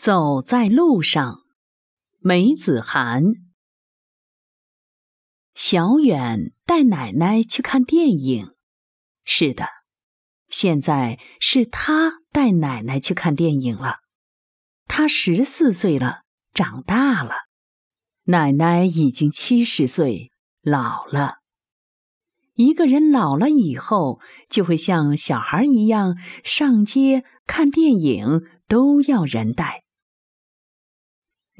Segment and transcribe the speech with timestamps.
[0.00, 1.42] 走在路上，
[2.20, 3.34] 梅子涵。
[5.54, 8.54] 小远带奶奶去看电影。
[9.24, 9.66] 是的，
[10.48, 13.96] 现在是他带奶奶去看电影了。
[14.86, 16.22] 他十四岁了，
[16.54, 17.34] 长大了。
[18.24, 21.40] 奶奶已经七十岁，老了。
[22.54, 29.84] 一个人老了以后，就会像小孩一样上街看电影，都要人带。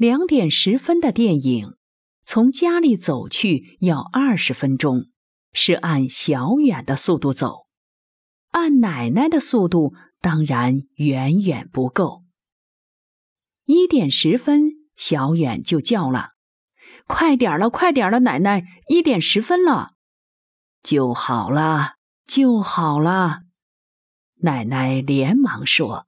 [0.01, 1.75] 两点十分的电影，
[2.25, 5.11] 从家里走去要二十分钟，
[5.53, 7.67] 是按小远的速度走，
[8.49, 12.23] 按奶奶的速度当然远远不够。
[13.65, 16.29] 一点十分，小远就叫了
[17.05, 19.91] ：“快点了，快点了，奶奶，一点十分了，
[20.81, 23.41] 就好了，就好了。”
[24.41, 26.07] 奶奶连忙说：“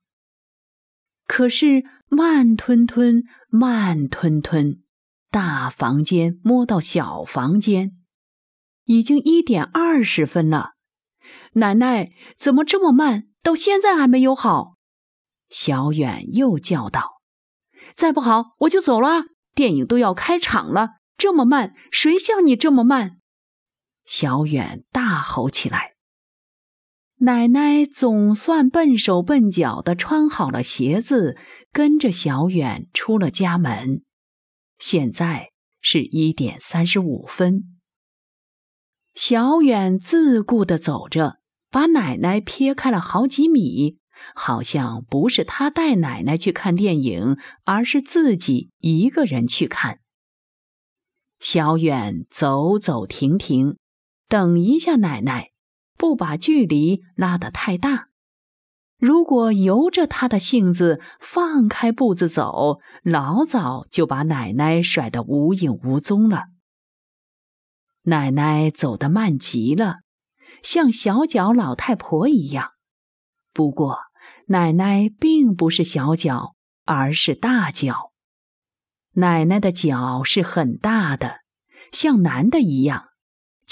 [1.27, 4.83] 可是。”慢吞吞，慢吞吞，
[5.31, 7.97] 大房间摸到小房间，
[8.85, 10.73] 已经一点二十分了。
[11.53, 13.29] 奶奶怎么这么慢？
[13.41, 14.75] 到现在还没有好。
[15.49, 17.21] 小远又叫道
[17.95, 19.25] ：“再不好，我就走了。
[19.55, 23.17] 电影都要开场了，这么慢，谁像你这么慢？”
[24.05, 25.92] 小远大吼起来。
[27.23, 31.37] 奶奶总算笨手笨脚的穿好了鞋子。
[31.71, 34.03] 跟着小远出了家门，
[34.77, 35.49] 现在
[35.81, 37.79] 是一点三十五分。
[39.15, 41.39] 小远自顾的走着，
[41.71, 43.97] 把奶奶撇开了好几米，
[44.35, 49.99] 好像不是他带奶奶去看电影，而是自己一个人去看。
[51.39, 53.77] 小远走走停停，
[54.27, 55.52] 等一下奶奶，
[55.97, 58.09] 不把距离拉得太大。
[58.97, 66.45] 如果由着他的性子放开步子走，老早就把奶奶甩得无影无踪了。
[68.03, 69.97] 奶奶走得慢极了，
[70.61, 72.71] 像小脚老太婆一样。
[73.53, 73.99] 不过，
[74.47, 76.55] 奶奶并不是小脚，
[76.85, 78.11] 而是大脚。
[79.15, 81.41] 奶奶的脚是很大的，
[81.91, 83.09] 像男的一样，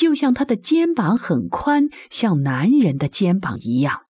[0.01, 4.07] 就像他的肩膀很宽，像男人的肩膀一样。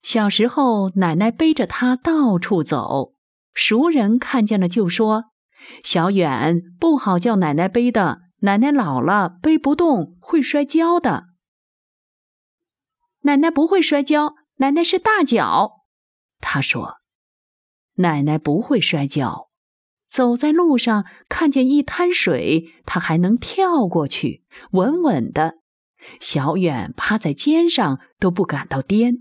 [0.00, 3.12] 小时候，奶奶背着他到处走，
[3.52, 5.26] 熟人看见了就说
[5.84, 11.26] ：“小远不好叫奶奶背的，奶奶老了背不动，会摔跤的。”
[13.24, 15.84] 奶奶不会摔跤，奶奶是大脚。
[16.40, 16.94] 他说
[17.96, 19.50] ：“奶奶不会摔跤，
[20.14, 25.56] 走在路上看见一滩水，他还能跳过去，稳稳的。
[26.20, 29.16] 小远趴在肩上都不感到颠。”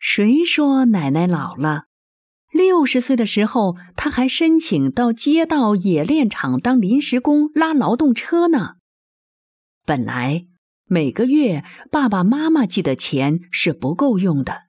[0.00, 1.84] 谁说奶奶老了？
[2.50, 8.78] 六十岁的时候，她还申请到街道冶炼厂当临时工，拉劳动车呢。
[9.84, 10.46] 本来
[10.86, 14.62] 每个月爸爸妈妈寄的钱是不够用的，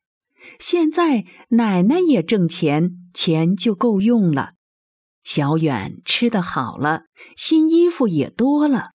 [0.59, 4.53] 现在奶奶也挣钱，钱就够用了。
[5.27, 7.01] 小远吃的好了，
[7.35, 8.91] 新衣服也多了。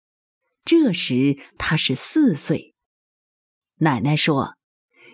[0.63, 2.73] 这时他是四岁。
[3.79, 4.55] 奶奶说。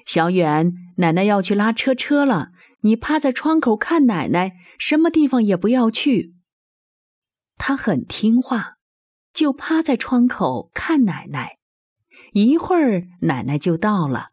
[0.06, 2.50] 小远，奶奶要去拉车车了，
[2.82, 6.36] 你趴在窗口看奶奶，什么地方也不要去。
[7.58, 8.76] 他很听话，
[9.34, 11.58] 就趴在窗口看奶奶。
[12.34, 14.30] 一会儿，奶奶就到了，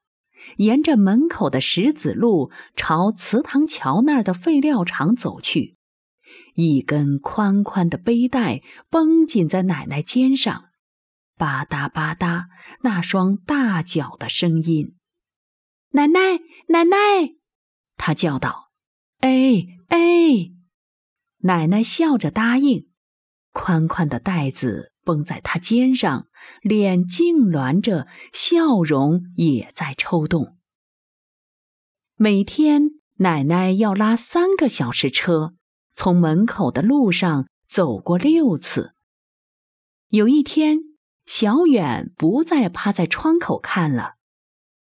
[0.59, 5.77] 沿着门口的石子路朝祠堂桥那儿的废料厂走去。
[6.55, 10.71] 一根宽宽的背带绷紧在奶奶肩上，
[11.37, 12.47] 吧嗒吧嗒，
[12.83, 14.97] 那双大脚的声音。
[15.91, 16.97] 奶奶，奶奶，
[17.97, 18.71] 他叫道
[19.21, 19.99] ：“哎哎！”
[21.43, 22.89] 奶奶笑着答应。
[23.53, 26.27] 宽宽的带子绷在他肩上，
[26.63, 30.57] 脸痉挛着，笑容也在抽动。
[32.17, 35.55] 每天，奶奶要拉三个小时车，
[35.95, 38.93] 从门口的路上走过六次。
[40.09, 40.81] 有一天，
[41.25, 44.15] 小远不再趴在窗口看了。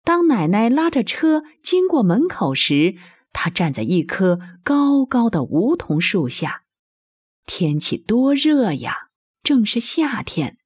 [0.04, 2.96] 当奶奶拉着车经过门口时，
[3.34, 6.64] 他站在一棵高高的梧桐树下。
[7.46, 9.10] 天气多热呀，
[9.44, 10.58] 正是夏天。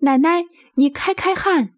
[0.00, 0.44] 奶奶，
[0.74, 1.74] 你开开汗。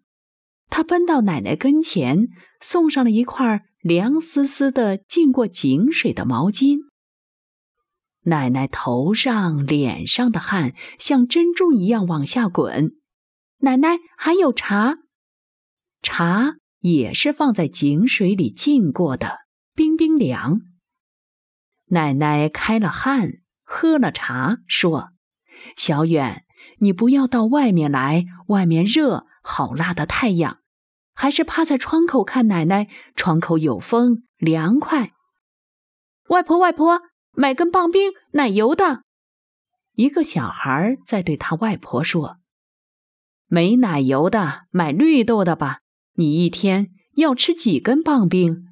[0.69, 2.29] 他奔到奶奶跟前，
[2.59, 6.79] 送上了一块凉丝丝的浸过井水的毛巾。
[8.25, 12.91] 奶奶头上、脸上的汗像珍珠一样往下滚。
[13.57, 14.97] 奶奶还有茶，
[16.03, 16.57] 茶。
[16.79, 19.39] 也是放在井水里浸过的，
[19.73, 20.61] 冰冰凉。
[21.85, 25.09] 奶奶开了汗，喝了茶，说
[25.75, 26.45] ：“小远，
[26.77, 30.59] 你不要到外面来，外面热，好辣的太阳，
[31.15, 35.13] 还是趴在窗口看奶奶，窗口有风，凉快。”
[36.29, 37.01] 外婆，外婆，
[37.37, 39.03] 买根棒冰，奶油的。
[39.93, 42.37] 一个小孩在对他外婆说
[43.47, 45.79] ：“没奶油的，买绿豆的吧。
[46.13, 48.65] 你一天要吃几根棒冰？”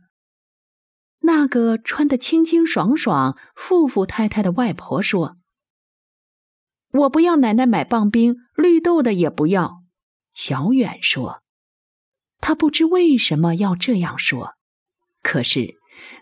[1.19, 5.37] 那个穿得清清爽爽、富富太太的外婆说
[6.91, 9.83] ：“我不要奶奶买棒冰，绿豆的也不要。”
[10.33, 11.41] 小远说
[12.41, 14.55] ：“他不知为什么要这样说，
[15.21, 15.75] 可是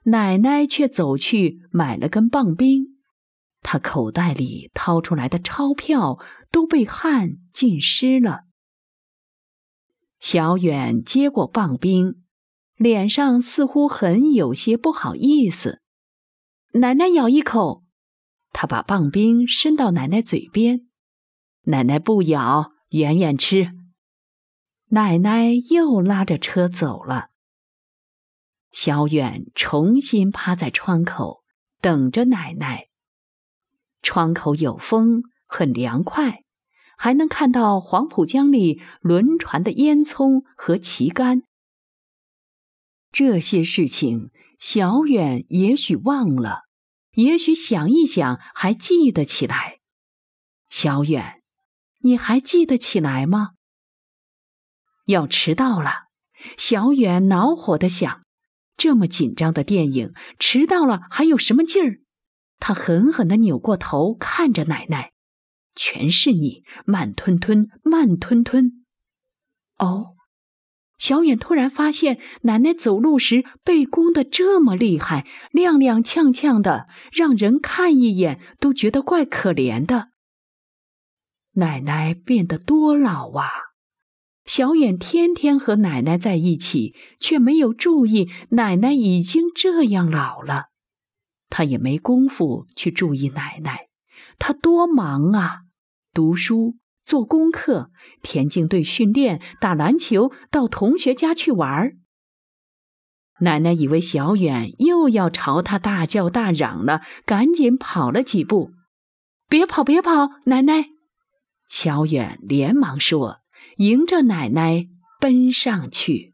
[0.03, 2.99] 奶奶却走去买了根棒冰。
[3.61, 6.19] 他口袋里掏出来的钞票
[6.51, 8.41] 都被汗浸湿了。”
[10.19, 12.21] 小远接过棒冰。
[12.77, 15.81] 脸上似乎很有些不好意思。
[16.73, 17.83] 奶奶咬一口，
[18.51, 20.87] 他把棒冰伸到奶奶嘴边。
[21.65, 23.73] 奶奶不咬，远远吃。
[24.87, 27.29] 奶奶又拉着车走了。
[28.71, 31.43] 小远重新趴在窗口，
[31.81, 32.87] 等着奶奶。
[34.01, 36.43] 窗口有风，很凉快，
[36.97, 41.43] 还能看到黄浦江里轮船的烟囱和旗杆。
[43.11, 46.61] 这些事情，小远也许忘了，
[47.11, 49.79] 也许想一想还记得起来。
[50.69, 51.41] 小远，
[51.99, 53.51] 你还记得起来吗？
[55.05, 56.05] 要迟到了，
[56.57, 58.23] 小远恼火的想：
[58.83, 61.99] 这么紧张的电影，迟到了还有什么劲儿？
[62.57, 65.11] 他狠狠的扭过头看着奶奶
[65.77, 68.83] ：“全是你，慢吞吞，慢吞吞。”
[69.77, 70.15] 哦。
[70.97, 80.09] 小远突然发现，奶奶走路时背弓的这么厉害，踉踉跄跄的，让人看一眼都觉得怪可怜的。
[81.51, 83.47] 奶奶变得多老啊！
[84.53, 90.65] 小远天天和奶奶在一起，却没有注意奶奶已经这样老了。
[91.49, 93.87] 他也没工夫去注意奶奶，
[94.39, 95.59] 他多忙啊，
[96.13, 96.75] 读书。
[97.05, 101.95] 做功课、田径队训练、打篮球、到同学家去玩儿。
[103.39, 108.73] 奶奶以为小远又要朝他大叫大嚷了，赶紧跑了几步。
[109.47, 110.87] “别跑，别跑！”奶奶，
[111.69, 113.40] 小远连忙说，
[113.81, 114.87] 迎着奶奶
[115.19, 116.30] 奔上去。